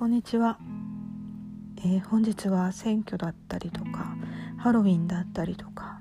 [0.00, 0.58] こんにちは、
[1.84, 4.16] えー、本日は選挙だったりとか
[4.56, 6.00] ハロウィンだったりとか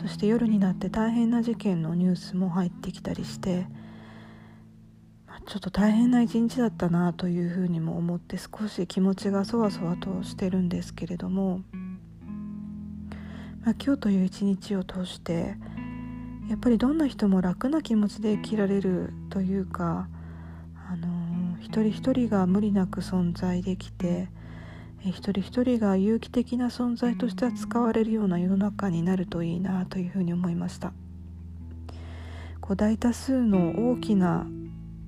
[0.00, 3.66] そして夜になって大変な事件のニュースも入ってきたりして
[5.48, 11.62] ちょっと大変な一日だったなというふうにも思って少し気持ちがそわそわとしてるんですけれども、
[13.64, 15.56] まあ、今日という一日を通して
[16.48, 20.06] やっぱりどんな人も楽な気持ちで生きられるというか
[20.88, 21.13] あの
[21.64, 24.28] 一人一人が無理なく存在できて
[25.02, 30.92] 一人一人が有機的な存在としては使われるような世の中になるといいなというふうに思いました。
[32.60, 34.46] こう大多数の大きな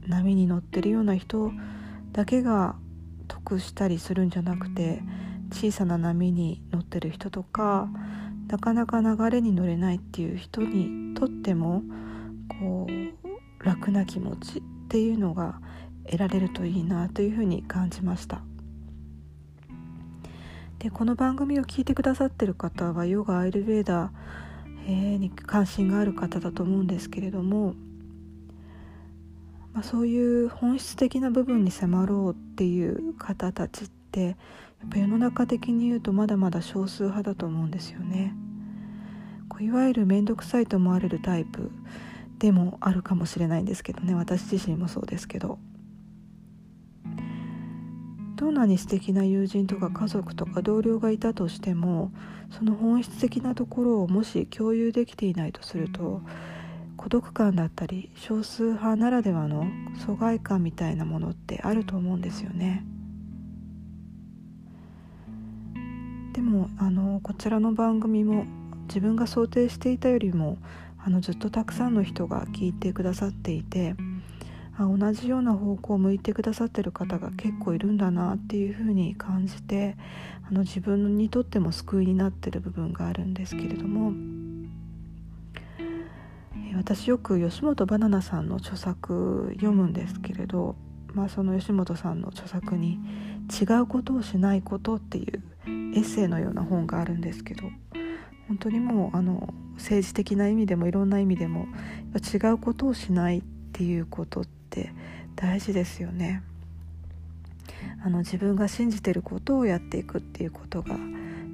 [0.06, 1.52] 波に乗ってるような人
[2.12, 2.77] だけが
[3.28, 5.02] 得したりするんじゃなくて
[5.52, 7.88] 小さな波に乗ってる人とか
[8.48, 11.83] なかなか流れに乗れないっていう人にとっても
[12.61, 15.61] こう楽な気持ちっていうのが
[16.07, 18.41] 得られるといいなというふうに感じました
[20.79, 27.75] でこの番組を聞いてくださってる方はヨガアイルベーダーに関心がある方だと思うんですけれども、
[29.73, 34.37] まあ、そういう本質的な部分に迫ろうっていう方たちってやっ
[34.91, 38.34] ぱ世の中的に言うとまだまだ少数派だと思うんですよね。
[39.49, 41.71] こういわゆる面倒くさいと思われるタイプ
[42.39, 45.59] でもあるかもしれないんですけどね私自身もそうですけど
[48.37, 52.12] どんなに素敵な友人とか家族とか同僚がいたとしても
[52.51, 56.20] その本質的なところをもし共有できていないとすると
[56.98, 59.67] 孤独感だったり少数派ならではの
[60.06, 62.84] 疎外感みたいなものってあると思うんですよね。
[66.33, 68.45] でもあのこちらの番組も
[68.89, 70.59] 自分が想定していたよりも
[71.03, 73.95] あのずっとたくさんの人が聞いてくださっていて
[74.78, 79.97] あ同じような方向を向いてくださってる方が結構いるんだなっていうふうに感じて
[80.48, 84.12] あの自分にとっても救いになってる部分があるんですけれども。
[86.76, 90.76] 私よく吉本ばななさんの著作読むんですけれど、
[91.15, 93.00] まあ、その吉本さんの著作に
[93.48, 95.70] 「違うことをしないこと」っていうエ
[96.00, 97.62] ッセイのような本があるんですけど
[98.47, 101.66] 本当にもうあの政治的な意味でもいろんな意味でも
[102.15, 103.42] 違うことをしないっ
[103.72, 104.93] ていうことってって
[105.37, 106.43] 大事ですよね。
[108.04, 110.97] あの自分が信じてることをやっていくっていうことが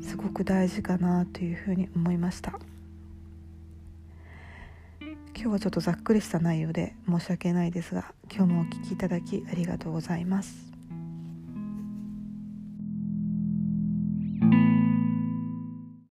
[0.03, 2.59] すごく大事かなというふうに思いました。
[5.34, 10.81] 今日はちょっとざっくりした内容で申し訳ないですが今日もお聴きいただきありがとうございます。